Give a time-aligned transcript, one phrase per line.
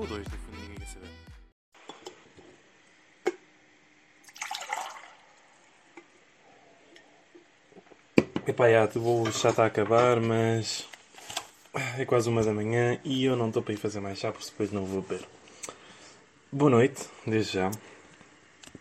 [0.00, 1.10] Ou dois, no fundo, ninguém quer saber.
[8.46, 10.88] Epá, já, o já está a acabar, mas
[11.98, 14.46] é quase uma da manhã e eu não estou para ir fazer mais chá, porque
[14.46, 15.22] depois não vou beber.
[16.50, 17.70] Boa noite, desde já.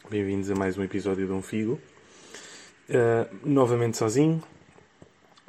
[0.10, 1.82] Bem-vindos a mais um episódio de Um Figo.
[2.88, 4.42] Uh, novamente sozinho.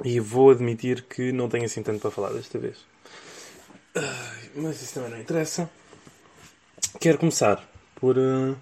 [0.03, 2.90] E vou admitir que não tenho assim tanto para falar desta vez.
[4.55, 5.69] Mas isso também não interessa.
[6.99, 7.63] Quero começar
[7.95, 8.17] por.
[8.17, 8.55] Uh,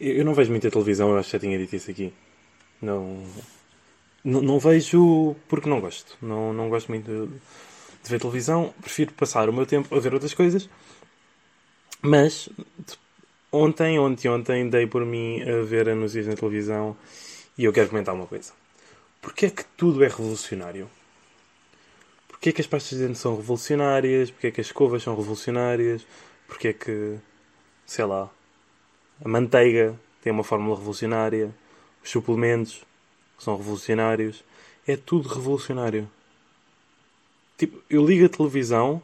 [0.00, 2.12] eu não vejo muita televisão, eu acho que já tinha dito isso aqui.
[2.80, 3.24] Não.
[4.24, 6.16] Não, não vejo porque não gosto.
[6.20, 8.74] Não, não gosto muito de, de ver televisão.
[8.80, 10.68] Prefiro passar o meu tempo a ver outras coisas.
[12.02, 12.48] Mas
[13.50, 16.96] ontem, ontem, ontem dei por mim a ver anúncios na televisão
[17.56, 18.52] e eu quero comentar uma coisa.
[19.20, 20.88] Porquê é que tudo é revolucionário?
[22.38, 24.30] Porquê é que as pastas de dente são revolucionárias?
[24.30, 26.06] Porquê é que as escovas são revolucionárias?
[26.46, 27.18] Porquê é que,
[27.84, 28.30] sei lá,
[29.24, 31.52] a manteiga tem uma fórmula revolucionária?
[32.00, 32.84] Os suplementos
[33.40, 34.44] são revolucionários?
[34.86, 36.08] É tudo revolucionário.
[37.56, 39.02] Tipo, eu ligo a televisão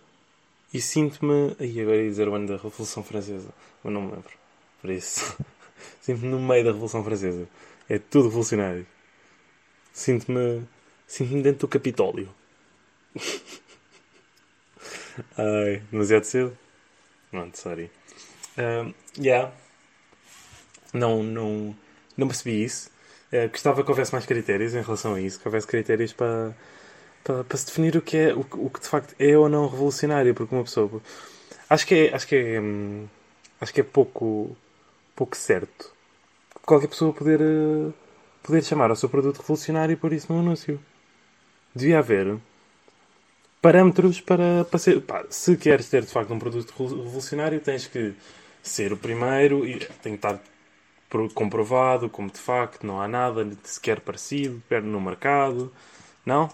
[0.73, 1.57] e sinto-me.
[1.59, 3.49] Aí agora ia dizer o ano da Revolução Francesa,
[3.83, 4.31] mas não me lembro.
[4.81, 5.37] Por isso,
[6.01, 7.49] sinto-me no meio da Revolução Francesa.
[7.89, 8.87] É tudo revolucionário.
[9.93, 10.63] Sinto-me.
[11.05, 12.29] Sinto-me dentro do Capitólio.
[15.39, 16.59] Ai, demasiado cedo?
[17.31, 17.91] Pronto, sorry.
[18.59, 19.53] Um, yeah.
[20.93, 21.75] Não, não,
[22.17, 22.91] não percebi isso.
[23.33, 26.55] Uh, gostava que houvesse mais critérios em relação a isso, que houvesse critérios para,
[27.23, 29.69] para, para se definir o que é, o, o que de facto é ou não
[29.69, 31.03] revolucionário, porque uma pessoa.
[31.69, 33.09] Acho que é, acho que é, hum,
[33.61, 34.57] acho que é pouco,
[35.17, 35.95] pouco certo
[36.65, 37.93] qualquer pessoa poder, uh,
[38.43, 40.81] poder chamar o seu produto revolucionário pôr isso no anúncio.
[41.75, 42.39] Devia haver
[43.65, 45.01] parâmetros para, para ser.
[45.01, 48.13] Pá, se queres ter de facto um produto revolucionário, tens que
[48.63, 50.39] ser o primeiro e tem que estar
[51.33, 55.73] comprovado como de facto não há nada sequer parecido perto no mercado.
[56.27, 56.51] Não?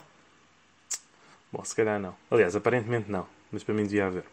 [1.52, 2.14] Bom, se calhar não.
[2.30, 3.26] Aliás, aparentemente não.
[3.50, 4.24] Mas para mim devia haver.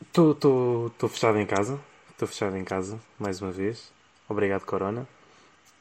[0.00, 1.78] Estou fechado em casa.
[2.10, 3.92] Estou fechado em casa, mais uma vez.
[4.28, 5.06] Obrigado, Corona.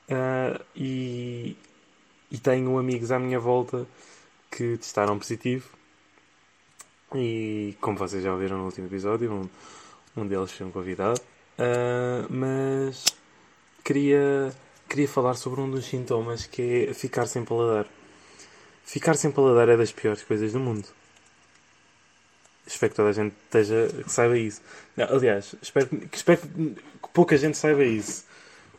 [0.08, 1.58] Uh, e,
[2.32, 3.86] e tenho amigos à minha volta
[4.50, 5.70] que testaram positivo.
[7.14, 9.50] E como vocês já ouviram no último episódio, um,
[10.22, 11.20] um deles foi um convidado.
[11.60, 13.04] Uh, mas
[13.84, 14.54] queria,
[14.88, 17.86] queria falar sobre um dos sintomas que é ficar sem paladar.
[18.86, 20.88] Ficar sem paladar é das piores coisas do mundo.
[22.66, 24.62] Espero que toda a gente esteja, que saiba isso.
[24.96, 28.26] Não, aliás, espero, espero que pouca gente saiba isso.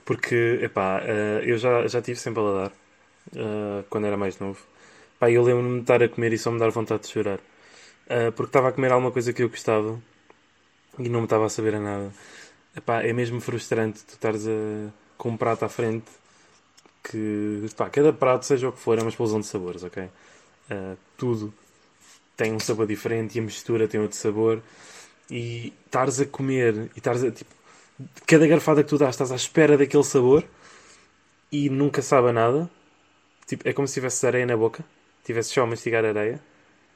[0.06, 2.72] Porque, epá, uh, eu já, já tive sem paladar
[3.28, 4.60] uh, quando era mais novo.
[5.18, 7.38] Pá, eu lembro-me de estar a comer e só me dar vontade de chorar.
[8.06, 10.00] Uh, porque estava a comer alguma coisa que eu gostava
[10.98, 12.12] e não me estava a saber a nada.
[12.76, 16.10] Epá, é mesmo frustrante tu estares a, com um prato à frente
[17.02, 20.04] que, pá, cada prato, seja o que for, é uma explosão de sabores, ok?
[20.04, 21.52] Uh, tudo
[22.36, 24.62] tem um sabor diferente e a mistura tem outro sabor.
[25.30, 27.50] E estares a comer e estares a, tipo,
[28.26, 30.44] cada garfada que tu dás, estás à espera daquele sabor
[31.50, 32.70] e nunca sabe a nada.
[33.52, 34.82] Tipo, é como se tivesse areia na boca,
[35.22, 36.40] tivesse só a mastigar areia.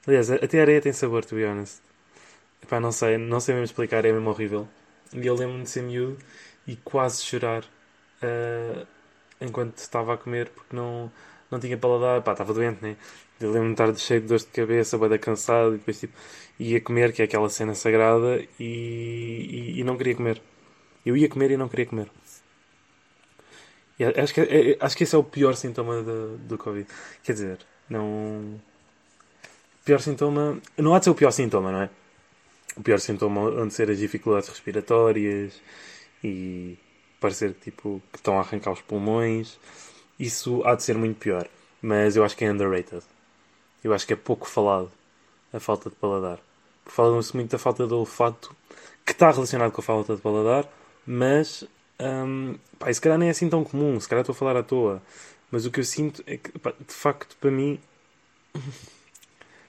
[0.06, 1.82] Aliás, até a areia tem sabor, to be honest.
[2.62, 4.66] Epá, não sei, não sei mesmo explicar, é mesmo horrível.
[5.12, 6.16] E eu lembro-me de ser miúdo
[6.66, 8.86] e quase chorar uh,
[9.38, 11.12] enquanto estava a comer porque não,
[11.50, 12.22] não tinha paladar.
[12.22, 12.96] Pá, estava doente, né?
[13.38, 16.14] Eu lembro-me de estar cheio de dor de cabeça, bada cansado e depois tipo,
[16.58, 20.40] ia comer, que é aquela cena sagrada, e, e, e não queria comer.
[21.04, 22.10] Eu ia comer e não queria comer.
[23.98, 26.86] Acho, que, é, acho que esse é o pior sintoma do, do Covid.
[27.22, 27.58] Quer dizer,
[27.88, 28.60] não.
[29.84, 30.60] Pior sintoma.
[30.76, 31.90] Não há de ser o pior sintoma, não é?
[32.76, 35.60] O pior sintoma onde ser as dificuldades respiratórias
[36.22, 36.76] e
[37.18, 39.58] parecer tipo, que estão a arrancar os pulmões.
[40.18, 41.48] Isso há de ser muito pior.
[41.80, 43.02] Mas eu acho que é underrated.
[43.82, 44.90] Eu acho que é pouco falado
[45.52, 46.38] a falta de paladar.
[46.84, 48.54] Falam-se muito da falta de olfato,
[49.04, 50.68] que está relacionado com a falta de paladar,
[51.06, 51.64] mas
[52.00, 54.62] um, pá, se calhar nem é assim tão comum, se calhar estou a falar à
[54.62, 55.02] toa.
[55.50, 57.80] Mas o que eu sinto é que, pá, de facto, para mim,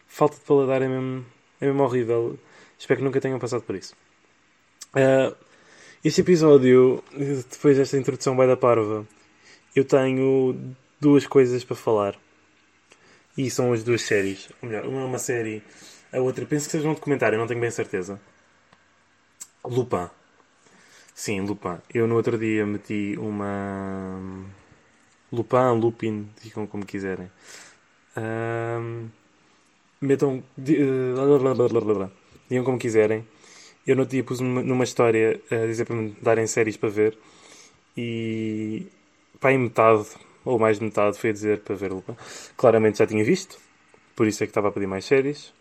[0.07, 1.25] falta de paladar é mesmo,
[1.61, 2.37] é mesmo horrível.
[2.77, 3.95] Espero que nunca tenham passado por isso.
[4.95, 5.35] Uh,
[6.03, 7.03] este episódio,
[7.51, 9.05] depois desta introdução bem da parva,
[9.75, 12.15] eu tenho duas coisas para falar.
[13.37, 14.49] E são as duas séries.
[14.61, 15.61] Ou melhor, uma é uma série,
[16.11, 18.19] a outra penso que seja um documentário, não tenho bem certeza.
[19.63, 20.09] Lupin.
[21.17, 21.79] Sim, Lupin.
[21.91, 24.45] Eu no outro dia meti uma.
[25.31, 27.31] Lupin, Lupin, ficam como quiserem.
[28.15, 29.09] Um...
[29.99, 30.43] metam.
[30.59, 32.11] Uh,
[32.49, 33.25] digam como quiserem.
[33.87, 37.17] Eu no dia pus numa história a dizer para me darem séries para ver
[37.97, 38.87] e
[39.39, 40.05] pá, em metade,
[40.45, 42.15] ou mais de metade, foi a dizer para ver Lupin.
[42.55, 43.57] Claramente já tinha visto,
[44.15, 45.51] por isso é que estava a pedir mais séries.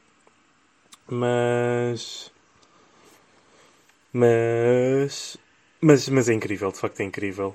[1.09, 2.31] Mas.
[4.13, 5.39] Mas.
[5.87, 7.55] Mas, mas é incrível, de facto é incrível.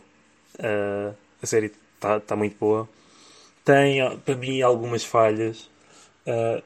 [0.57, 1.13] Uh,
[1.43, 2.87] a série está tá muito boa.
[3.65, 5.69] Tem, para mim, algumas falhas.
[6.25, 6.63] Uh,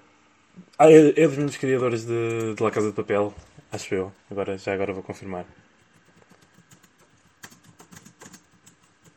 [0.78, 3.34] é, dos mesmos criadores de, de La Casa de Papel,
[3.72, 4.14] acho eu.
[4.30, 5.44] Agora, já agora vou confirmar.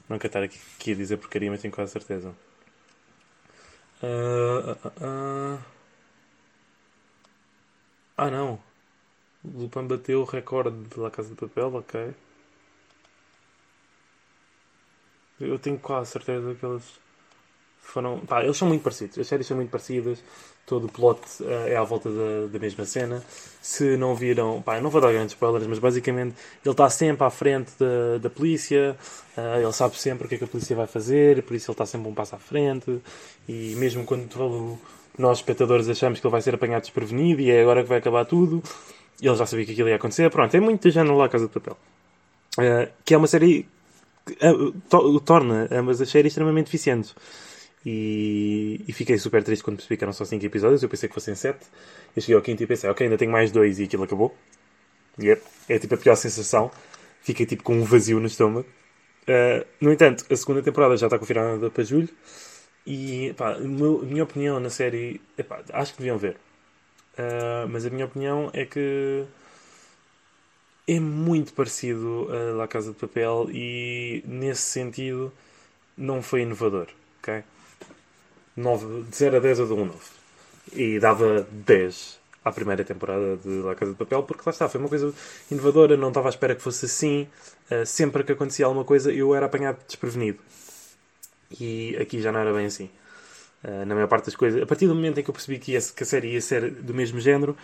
[0.09, 2.35] Não quero estar aqui, aqui a dizer porcaria, mas tenho quase certeza.
[4.03, 4.73] Uh,
[5.05, 5.61] uh,
[8.17, 8.59] ah, não.
[9.45, 12.15] Lupin bateu o recorde de La Casa de Papel, ok.
[15.40, 16.82] Eu tenho quase certeza que eles
[17.81, 18.20] foram.
[18.20, 19.19] Pá, eles são muito parecidos.
[19.19, 20.23] As séries são muito parecidas.
[20.67, 23.23] Todo o plot uh, é à volta da, da, mesma cena.
[23.62, 24.61] Se não viram.
[24.61, 28.31] Pá, não vou dar grandes spoilers, mas basicamente ele está sempre à frente da, da
[28.31, 28.96] polícia.
[29.37, 31.43] Uh, ele sabe sempre o que é que a polícia vai fazer.
[31.43, 33.00] Por isso ele está sempre um passo à frente.
[33.49, 34.79] E mesmo quando
[35.19, 38.25] nós, espectadores, achamos que ele vai ser apanhado desprevenido e é agora que vai acabar
[38.25, 38.62] tudo,
[39.20, 40.31] ele já sabia que aquilo ia acontecer.
[40.31, 41.76] Pronto, é muito género lá a Casa de Papel.
[42.56, 43.67] Uh, que é uma série
[44.89, 47.15] to torna ambas as séries extremamente eficientes.
[47.87, 50.83] E, e, fiquei super triste quando percebi que eram só 5 episódios.
[50.83, 51.59] Eu pensei que fossem 7.
[52.15, 54.37] Eu cheguei ao quinto e pensei, ok, ainda tenho mais dois e aquilo acabou.
[55.19, 56.71] E é, é tipo a pior sensação.
[57.23, 58.69] Fiquei tipo com um vazio no estômago.
[59.29, 62.09] Uh, no entanto, a segunda temporada já está confirmada para julho.
[62.87, 66.37] E pá, a minha opinião na série, epá, acho que deviam ver.
[67.19, 69.25] Uh, mas a minha opinião é que
[70.88, 75.31] é muito parecido a La Casa de Papel e nesse sentido
[75.96, 76.88] não foi inovador.
[77.20, 77.44] Okay?
[78.56, 79.99] 9, de 0 a 10 eu dou um 9.
[80.73, 84.81] E dava 10 à primeira temporada de La Casa de Papel, porque lá está, foi
[84.81, 85.12] uma coisa
[85.50, 87.29] inovadora, não estava à espera que fosse assim.
[87.70, 90.38] Uh, sempre que acontecia alguma coisa eu era apanhado desprevenido.
[91.61, 92.88] E aqui já não era bem assim.
[93.62, 94.62] Uh, na maior parte das coisas.
[94.62, 96.70] A partir do momento em que eu percebi que, ia, que a série ia ser
[96.70, 97.55] do mesmo género,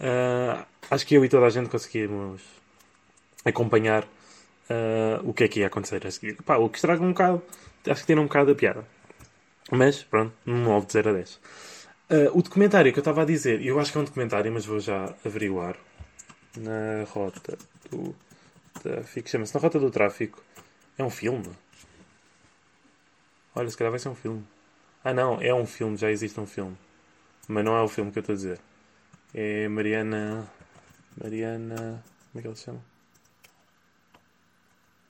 [0.00, 2.42] uh, acho que eu e toda a gente conseguimos
[3.44, 4.06] acompanhar
[5.24, 6.36] o que é que ia acontecer a seguir.
[6.42, 7.42] Pá, o que estraga um bocado,
[7.88, 8.84] acho que tem um bocado a piada.
[9.70, 11.34] Mas, pronto, num 9 de 0 a 10.
[11.34, 14.66] Uh, o documentário que eu estava a dizer, eu acho que é um documentário, mas
[14.66, 15.76] vou já averiguar.
[16.56, 17.58] Na rota
[17.90, 18.14] do
[18.80, 19.28] tráfico.
[19.28, 20.42] Chama-se Na Rota do Tráfico.
[20.96, 21.50] É um filme?
[23.54, 24.44] Olha, se calhar vai ser um filme.
[25.02, 26.76] Ah, não, é um filme, já existe um filme.
[27.48, 28.60] Mas não é o filme que eu estou a dizer.
[29.34, 30.48] É Mariana.
[31.20, 32.04] Mariana.
[32.30, 32.93] Como é que ela se chama?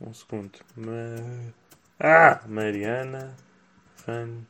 [0.00, 0.58] Um segundo.
[0.76, 1.52] Ma...
[2.00, 2.40] Ah!
[2.46, 3.34] Mariana.
[4.06, 4.44] Van.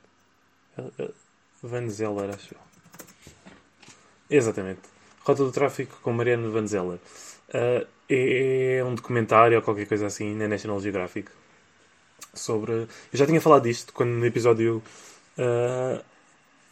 [1.63, 2.61] Van Zeller, acho eu.
[4.31, 4.81] Exatamente.
[5.25, 6.99] Rota do Tráfico com Mariano Van Zeller.
[7.49, 11.31] Uh, é um documentário ou qualquer coisa assim na National Geographic
[12.35, 12.73] sobre.
[12.73, 14.83] Eu já tinha falado disto quando no episódio
[15.39, 16.05] 1 uh,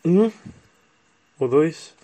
[0.04, 0.32] um,
[1.38, 1.94] ou 2.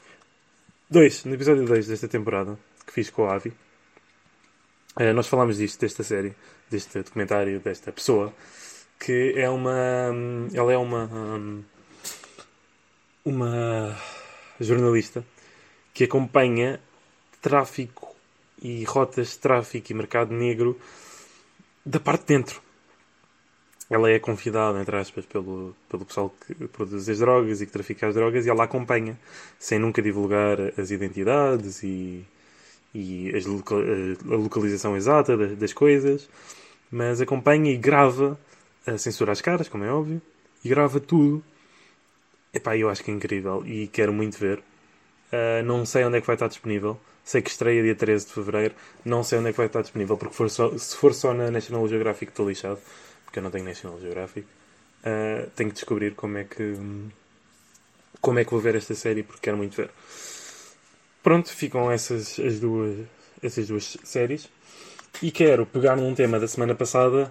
[0.90, 3.52] 2, no episódio 2 desta temporada que fiz com a Avi.
[4.98, 6.34] Uh, nós falámos disto, desta série,
[6.70, 8.32] deste documentário, desta pessoa
[8.98, 10.12] que é uma.
[10.52, 11.64] Ela é uma.
[13.24, 13.96] Uma
[14.58, 15.24] jornalista
[15.92, 16.80] que acompanha
[17.40, 18.14] tráfico
[18.60, 20.78] e rotas de tráfico e mercado negro
[21.84, 22.62] da parte de dentro.
[23.90, 28.06] Ela é convidada, entre aspas, pelo, pelo pessoal que produz as drogas e que trafica
[28.06, 29.18] as drogas e ela acompanha,
[29.58, 32.24] sem nunca divulgar as identidades e,
[32.94, 36.28] e as, a localização exata das, das coisas,
[36.90, 38.38] mas acompanha e grava
[38.96, 40.22] censura as caras, como é óbvio,
[40.64, 41.42] e grava tudo.
[42.54, 44.58] Epá, eu acho que é incrível e quero muito ver.
[45.30, 46.98] Uh, não sei onde é que vai estar disponível.
[47.24, 48.74] Sei que estreia dia 13 de Fevereiro.
[49.04, 51.50] Não sei onde é que vai estar disponível, porque for só, se for só na
[51.50, 52.78] National Geographic estou lixado,
[53.24, 54.46] porque eu não tenho National Geographic.
[55.00, 56.74] Uh, tenho que descobrir como é que
[58.20, 59.90] como é que vou ver esta série, porque quero muito ver.
[61.28, 63.06] Pronto, ficam essas as duas,
[63.42, 64.48] essas duas séries.
[65.22, 67.30] E quero pegar num tema da semana passada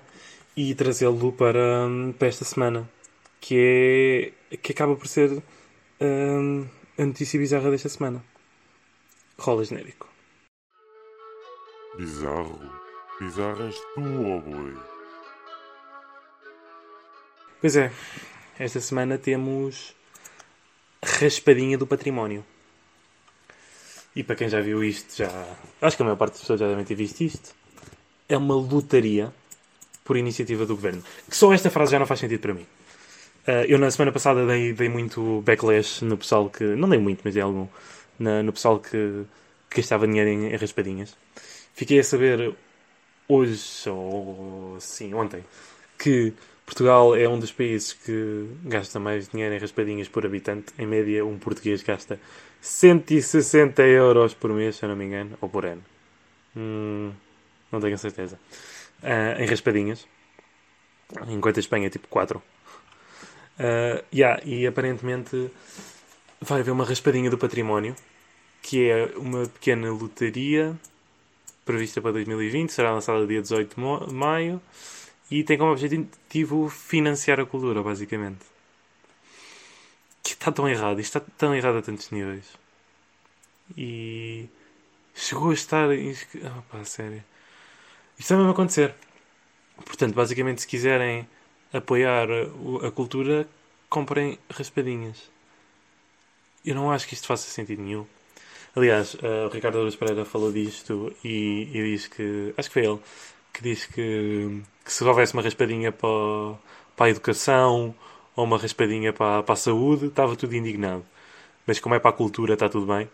[0.55, 1.87] e trazê-lo para,
[2.19, 2.87] para esta semana,
[3.41, 5.41] que é que acaba por ser
[5.99, 8.23] um, a notícia bizarra desta semana.
[9.35, 10.07] Rola genérico.
[11.97, 12.59] Bizarro?
[13.19, 14.77] Bizarras tu, oh boi?
[17.59, 17.91] Pois é,
[18.59, 19.95] esta semana temos
[21.03, 22.45] raspadinha do património.
[24.17, 25.29] E para quem já viu isto, já.
[25.79, 27.53] Acho que a maior parte das pessoas já devem ter visto isto.
[28.27, 29.31] É uma lotaria
[30.03, 31.03] por iniciativa do governo.
[31.29, 32.65] Que só esta frase já não faz sentido para mim.
[33.47, 36.63] Uh, eu na semana passada dei, dei muito backlash no pessoal que.
[36.63, 37.67] Não dei muito, mas dei algum.
[38.17, 39.23] Na, no pessoal que,
[39.69, 41.15] que gastava dinheiro em, em raspadinhas.
[41.75, 42.55] Fiquei a saber
[43.27, 45.45] hoje, ou sim, ontem,
[45.95, 46.33] que
[46.65, 50.73] Portugal é um dos países que gasta mais dinheiro em raspadinhas por habitante.
[50.79, 52.19] Em média, um português gasta
[52.61, 55.83] 160 euros por mês, se eu não me engano, ou por ano.
[56.55, 57.11] Hum,
[57.71, 58.39] não tenho certeza.
[59.01, 60.07] Uh, em raspadinhas.
[61.27, 62.37] Enquanto a Espanha é tipo 4.
[62.37, 65.49] Uh, yeah, e aparentemente
[66.41, 67.95] vai haver uma raspadinha do património,
[68.61, 70.75] que é uma pequena lotaria
[71.65, 73.75] prevista para 2020, será lançada dia 18
[74.07, 74.61] de maio
[75.29, 78.56] e tem como objetivo financiar a cultura, basicamente.
[80.47, 82.45] Está tão errado, isto está tão errado a tantos níveis.
[83.75, 84.47] E
[85.13, 85.89] chegou a estar.
[85.89, 87.21] Oh, pá, sério.
[88.17, 88.95] Isto vai mesmo acontecer.
[89.75, 91.27] Portanto, basicamente, se quiserem
[91.73, 92.29] apoiar
[92.81, 93.45] a cultura,
[93.89, 95.29] comprem raspadinhas.
[96.63, 98.05] Eu não acho que isto faça sentido nenhum.
[98.73, 102.53] Aliás, uh, o Ricardo Augusto Pereira falou disto e, e, diz que.
[102.55, 102.99] Acho que foi ele
[103.51, 106.57] que diz que, que se houvesse uma raspadinha para,
[106.95, 107.93] para a educação
[108.37, 111.03] ou uma raspadinha para, para a saúde, estava tudo indignado.
[111.65, 113.05] Mas como é para a cultura, está tudo bem.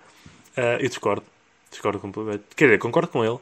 [0.55, 1.25] Uh, eu discordo.
[1.71, 2.43] Discordo completamente.
[2.55, 3.39] Quer dizer, concordo com ele.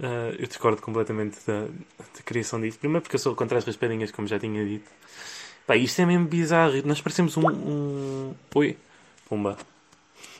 [0.00, 2.80] Uh, eu discordo completamente da, da, criação disso.
[2.80, 4.90] Primeiro porque eu sou contra as raspadinhas, como já tinha dito.
[5.68, 6.74] Pá, isto é mesmo bizarro.
[6.84, 7.48] Nós parecemos um.
[7.48, 8.34] um...
[8.56, 8.76] Oi,
[9.28, 9.56] pumba.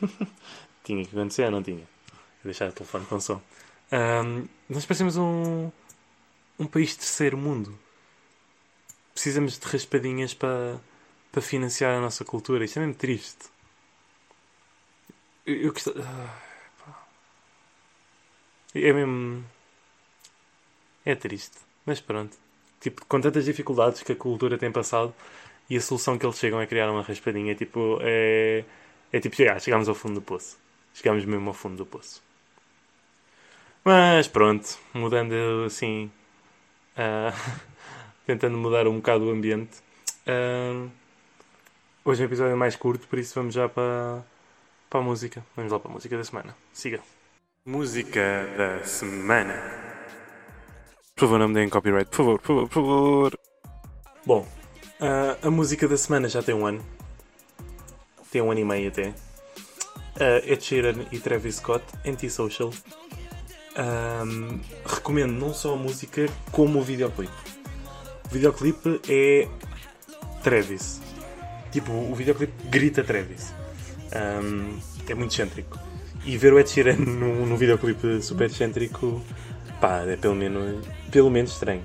[0.83, 1.77] tinha que acontecer, não tinha?
[1.77, 3.41] Vou deixar o telefone com som.
[3.93, 5.71] Um, nós parecemos um.
[6.59, 7.79] um país terceiro mundo.
[9.15, 10.79] Precisamos de raspadinhas para,
[11.31, 12.65] para financiar a nossa cultura.
[12.65, 13.45] Isto é mesmo triste.
[15.45, 15.99] Eu, eu gostava.
[16.87, 17.05] Ah,
[18.75, 19.43] é mesmo.
[21.03, 21.57] É triste.
[21.87, 22.45] Mas pronto
[22.85, 25.13] tipo, com tantas dificuldades que a cultura tem passado
[25.69, 27.55] e a solução que eles chegam é criar uma raspadinha.
[27.55, 28.63] Tipo, é,
[29.11, 30.57] é tipo, ah, chegámos ao fundo do poço.
[30.93, 32.23] Chegámos mesmo ao fundo do poço.
[33.83, 35.33] Mas pronto, mudando
[35.65, 36.11] assim,
[36.97, 37.61] uh,
[38.25, 39.77] tentando mudar um bocado o ambiente.
[40.27, 40.89] Uh,
[42.03, 44.23] hoje é um episódio mais curto, por isso vamos já para,
[44.89, 45.45] para a música.
[45.55, 46.55] Vamos lá para a música da semana.
[46.73, 46.99] Siga.
[47.65, 49.53] Música da semana.
[51.15, 52.09] Por favor, não me deem copyright.
[52.09, 53.39] Por favor, por favor, por favor.
[54.25, 54.47] Bom,
[54.99, 56.83] uh, a música da semana já tem um ano.
[58.31, 59.09] Tem um ano e meio até.
[60.17, 62.71] Uh, Ed Sheeran e Travis Scott, Antisocial.
[63.77, 67.54] Um, recomendo não só a música, como o videoclipe.
[68.25, 69.47] O videoclipe é
[70.43, 71.01] Travis.
[71.71, 73.53] Tipo, o videoclipe grita Travis.
[74.13, 75.79] Um, é muito excêntrico.
[76.25, 79.21] E ver o Ed Sheeran num, num videoclipe super excêntrico
[79.79, 81.83] pá, é pelo menos, pelo menos estranho.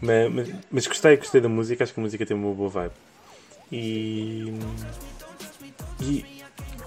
[0.00, 2.94] Mas, mas, mas, gostei, gostei da música, acho que a música tem uma boa vibe.
[3.72, 4.52] E,
[6.00, 6.24] e,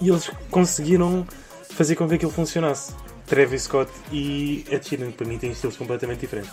[0.00, 1.26] e eles conseguiram
[1.70, 2.94] fazer com que aquilo funcionasse.
[3.26, 6.52] Travis Scott e Ed Sheeran, para mim, têm estilos completamente diferentes.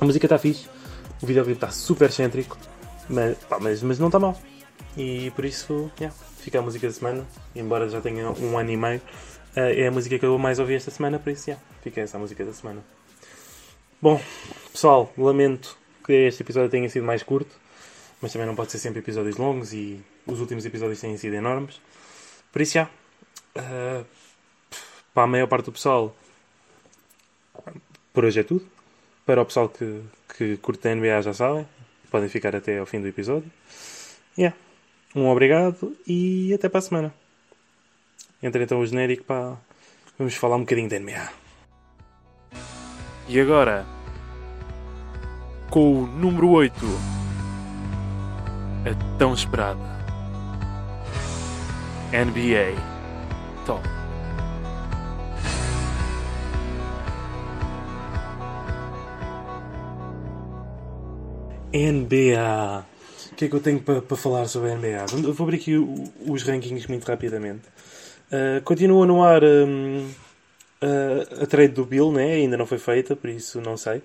[0.00, 0.68] A música está fixe,
[1.22, 2.58] o videoclipe está super excêntrico,
[3.08, 4.38] mas, pá, mas, mas não está mal.
[4.96, 8.76] E por isso, yeah, fica a música da semana, embora já tenha um ano e
[8.76, 9.00] meio.
[9.56, 12.16] Uh, é a música que eu mais ouvi esta semana, por isso, yeah, fica essa
[12.16, 12.82] a música da semana.
[14.00, 14.20] Bom,
[14.72, 17.54] pessoal, lamento que este episódio tenha sido mais curto,
[18.20, 21.80] mas também não pode ser sempre episódios longos e os últimos episódios têm sido enormes.
[22.50, 22.90] Por isso, já.
[23.56, 24.04] Uh,
[25.14, 26.16] para a maior parte do pessoal,
[28.12, 28.66] por hoje é tudo.
[29.24, 30.02] Para o pessoal que,
[30.42, 31.66] que curte a NBA já sabem,
[32.10, 33.50] podem ficar até ao fim do episódio.
[34.36, 34.56] Yeah.
[35.14, 37.14] Um obrigado e até para a semana.
[38.42, 39.56] Entra então o genérico para.
[40.18, 41.28] Vamos falar um bocadinho da NBA.
[43.28, 43.86] E agora,
[45.70, 46.74] com o número 8,
[48.84, 49.92] a tão esperada
[52.12, 52.76] NBA
[53.64, 53.91] Top.
[61.72, 62.84] NBA.
[63.32, 65.06] O que é que eu tenho para pa falar sobre a NBA?
[65.32, 67.62] Vou abrir aqui os rankings muito rapidamente.
[68.30, 70.06] Uh, continua no ar um,
[70.82, 72.34] uh, a trade do Bill, né?
[72.34, 74.02] ainda não foi feita, por isso não sei.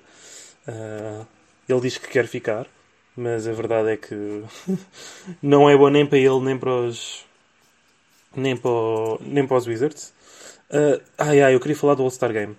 [0.67, 1.25] Uh,
[1.67, 2.67] ele diz que quer ficar,
[3.15, 4.43] mas a verdade é que
[5.41, 7.25] não é bom nem para ele, nem para os,
[8.35, 10.13] nem para, o, nem para os Wizards.
[10.69, 12.55] Uh, ai ai, eu queria falar do All-Star Game.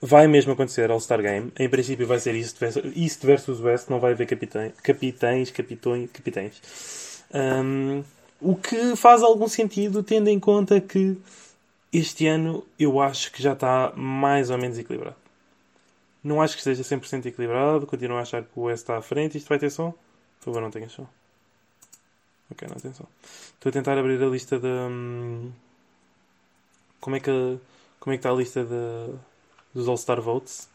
[0.00, 1.52] Vai mesmo acontecer All-Star Game.
[1.58, 6.10] Em princípio vai ser East versus, East versus West, não vai haver capitães, capitães, capitões,
[6.12, 7.24] capitães.
[7.34, 8.04] Um,
[8.40, 11.16] o que faz algum sentido, tendo em conta que
[11.92, 15.16] este ano eu acho que já está mais ou menos equilibrado.
[16.22, 19.38] Não acho que esteja 100% equilibrado, continuo a achar que o West está à frente.
[19.38, 19.92] Isto vai ter som?
[20.40, 21.06] Tu agora não tenho som.
[22.50, 23.06] Ok, não tem som.
[23.54, 24.68] Estou a tentar abrir a lista da.
[24.90, 25.52] hum,
[27.00, 27.58] Como é que.
[28.00, 29.14] Como é que está a lista de,
[29.78, 30.68] dos All-Star Votes?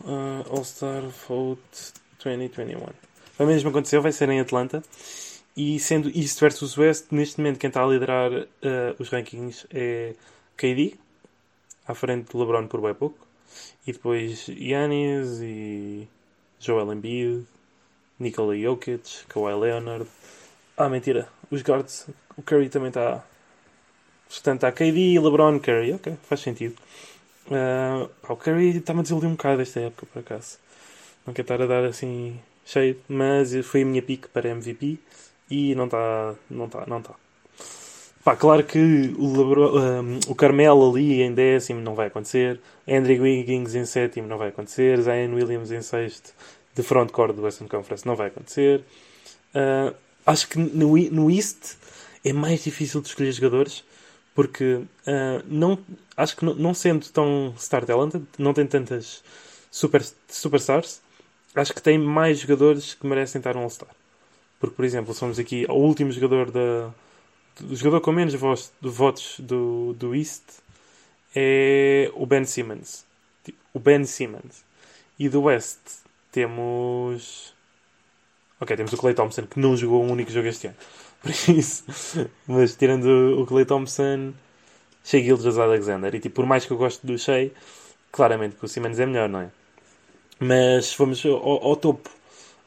[0.00, 1.92] Uh, All-Star Vote
[2.24, 2.80] 2021.
[3.38, 4.82] Vai mesmo aconteceu, vai ser em Atlanta.
[5.56, 8.46] E sendo East versus West, neste momento quem está a liderar uh,
[8.98, 10.14] os rankings é
[10.56, 10.94] KD,
[11.86, 13.26] à frente de LeBron por bem pouco.
[13.86, 16.08] E depois Giannis e
[16.58, 17.46] Joel Embiid,
[18.18, 20.06] Nikola Jokic, Kawhi Leonard.
[20.76, 23.24] Ah, mentira, os guards, o Curry também está.
[24.28, 25.92] Portanto, está KD, LeBron, Curry.
[25.94, 26.76] Ok, faz sentido.
[27.48, 30.58] Uh, o Curry está-me a desiludir um bocado esta época, por acaso.
[31.26, 34.98] Não quero estar a dar assim cheio, mas foi a minha pique para MVP
[35.50, 36.34] e não está.
[36.50, 37.14] Não está, não está.
[38.26, 43.22] Pá, claro que o, Lebron, um, o Carmelo ali em décimo não vai acontecer, Andrew
[43.22, 46.34] Wiggins em sétimo não vai acontecer, Zion Williams em sexto
[46.74, 48.82] de frontcourt do Western Conference não vai acontecer.
[49.54, 49.94] Uh,
[50.26, 51.76] acho que no, no East
[52.24, 53.84] é mais difícil de escolher jogadores
[54.36, 55.78] porque uh, não,
[56.14, 59.24] acho que não, não sendo tão star talented, não tem tantas
[59.70, 61.00] super, superstars,
[61.54, 63.88] acho que tem mais jogadores que merecem estar no All-Star.
[64.60, 66.92] Porque, por exemplo, somos aqui o último jogador da.
[67.62, 70.42] O jogador com menos votos, votos do, do East
[71.34, 73.06] é o Ben Simmons.
[73.42, 74.64] Tipo, O Ben Simmons.
[75.18, 75.78] E do West
[76.30, 77.54] temos.
[78.60, 80.76] Ok, temos o Clay Thompson que não jogou um único jogo este ano.
[81.26, 81.84] Por isso.
[82.46, 84.32] Mas tirando o Clay Thompson,
[85.04, 86.14] Shea Gildas Alexander.
[86.14, 87.50] E tipo, por mais que eu goste do Shea,
[88.12, 89.50] claramente que o Simmons é melhor, não é?
[90.38, 92.10] Mas formos ao, ao topo,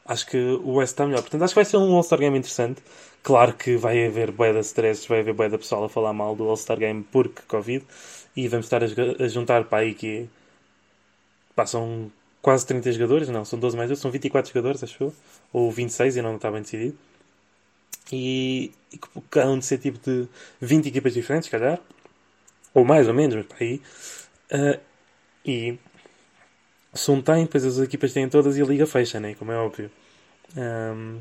[0.05, 1.21] acho que o West está melhor.
[1.21, 2.81] Portanto, acho que vai ser um All-Star Game interessante.
[3.21, 6.35] Claro que vai haver bué de stress, vai haver bué da pessoal a falar mal
[6.35, 7.85] do All-Star Game porque Covid.
[8.35, 8.87] E vamos estar a,
[9.23, 10.29] a juntar para aí que
[11.55, 12.11] passam
[12.41, 15.13] quase 30 jogadores, não, são 12 mais 12, são 24 jogadores, acho eu,
[15.51, 16.97] ou 26, e não está bem decidido.
[18.11, 20.27] E, e que um de ser tipo de
[20.61, 21.79] 20 equipas diferentes, se calhar,
[22.73, 23.81] ou mais ou menos, mas para aí.
[24.51, 24.79] Ah,
[25.45, 25.77] e
[26.93, 29.35] se um tem, depois as equipas têm todas e a liga fecha, né?
[29.35, 29.91] como é óbvio.
[30.57, 31.19] Ahm,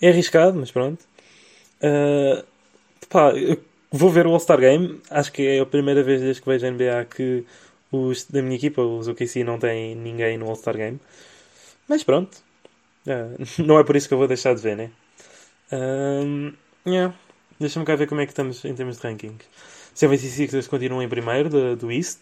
[0.00, 1.04] é arriscado, mas pronto.
[1.82, 2.44] Ah,
[3.10, 3.32] pá,
[3.92, 5.00] vou ver o All-Star Game.
[5.10, 7.44] Acho que é a primeira vez desde que vejo a NBA que
[7.92, 11.00] os da minha equipa, os OKC, não têm ninguém no All-Star Game.
[11.88, 12.38] Mas pronto.
[13.08, 13.30] Ah,
[13.64, 14.90] não é por isso que eu vou deixar de ver, né?
[15.72, 16.52] Um,
[16.86, 17.14] yeah.
[17.60, 19.44] Deixa-me cá ver como é que estamos em termos de rankings.
[19.94, 22.18] 76ers continuam em primeiro do, do East.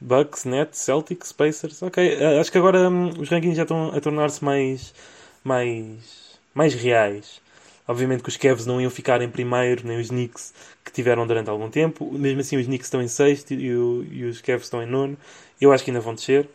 [0.00, 1.82] Bucks, Nets, Celtics, Pacers.
[1.82, 4.94] Ok, ah, acho que agora hum, os rankings já estão a tornar-se mais,
[5.42, 7.40] mais, mais reais.
[7.86, 10.52] Obviamente que os Cavs não iam ficar em primeiro, nem os Knicks,
[10.84, 12.12] que tiveram durante algum tempo.
[12.12, 15.16] Mesmo assim, os Knicks estão em sexto e, o- e os Cavs estão em nono.
[15.60, 16.48] Eu acho que ainda vão descer.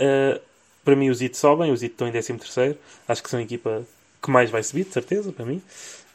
[0.00, 0.40] Uh,
[0.84, 1.72] para mim, os Heat sobem.
[1.72, 2.78] Os Heat estão em décimo terceiro.
[3.08, 3.84] Acho que são equipa
[4.24, 5.62] que mais vai subir, de certeza, para mim.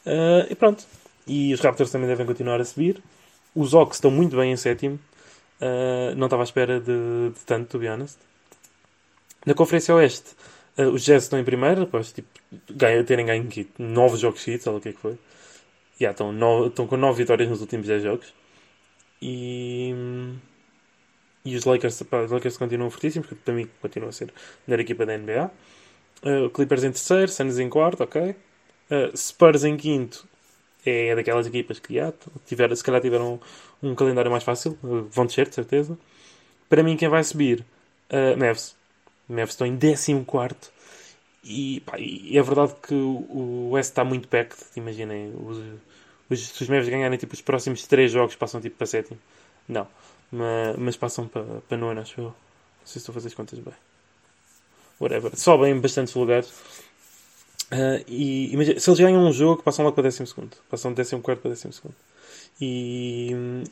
[0.05, 0.85] Uh, e pronto.
[1.27, 3.01] E os Raptors também devem continuar a subir.
[3.55, 4.99] Os Hawks estão muito bem em sétimo.
[5.61, 8.17] Uh, não estava à espera de, de tanto, to be honest.
[9.45, 10.31] Na Conferência Oeste,
[10.77, 12.27] uh, os Jazz estão em primeiro, após tipo,
[12.69, 15.17] ganha, terem ganho aqui, nove jogos seguidos, ou o que é que foi.
[15.99, 18.33] Yeah, estão, no- estão com nove vitórias nos últimos 10 jogos.
[19.21, 19.93] E,
[21.43, 24.33] e os Lakers, pá, os Lakers continuam fortíssimos, porque para mim continuam a ser a
[24.67, 25.51] melhor equipa da NBA.
[26.23, 28.35] Uh, Clippers em terceiro, Suns em quarto, ok.
[28.91, 30.27] Uh, Spurs em quinto
[30.85, 32.13] é daquelas equipas que já,
[32.45, 33.39] tiveram, se calhar tiveram
[33.81, 35.97] um calendário mais fácil, uh, vão descer, de certeza.
[36.67, 37.65] Para mim, quem vai subir?
[38.09, 38.75] Uh, Mavs.
[39.27, 40.71] Mavs estão em décimo quarto.
[41.43, 44.57] E, pá, e é verdade que o West está muito packed.
[44.75, 45.57] Imaginem, os,
[46.29, 49.19] os, se os Mavs ganharem tipo, os próximos 3 jogos, passam tipo para sétimo.
[49.67, 49.87] Não,
[50.31, 52.25] mas, mas passam para, para nono, acho eu.
[52.25, 52.33] Não
[52.85, 53.88] sei se estou a fazer as contas bem.
[54.99, 55.35] Whatever.
[55.35, 56.51] Sobem bastantes lugares.
[57.71, 60.57] Ah, e imagina, se eles ganham um jogo, passam logo para décimo segundo.
[60.69, 61.95] Passam de décimo quarto para décimo segundo.
[62.59, 63.63] E,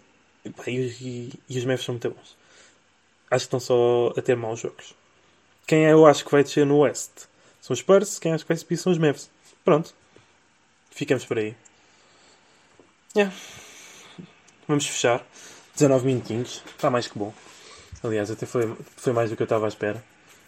[0.56, 2.38] pá, e, e, e os Mavs são muito bons.
[3.30, 4.94] Acho que estão só a ter maus jogos.
[5.66, 7.26] Quem eu acho que vai descer no West
[7.60, 9.30] são os Spurs, quem acho que vai subir são os Mavs.
[9.66, 9.94] Pronto.
[10.92, 11.56] Ficamos por aí.
[13.16, 13.36] Yeah.
[14.68, 15.26] Vamos fechar.
[15.74, 16.64] 19 minutinhos.
[16.66, 17.34] Está mais que bom.
[18.04, 20.04] Aliás, até foi, foi mais do que eu estava à espera.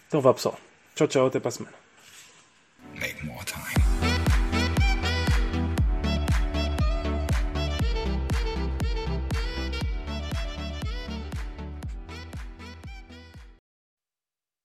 [0.07, 0.57] Então vá pessoal.
[0.99, 1.78] Chao, chao, te pasman.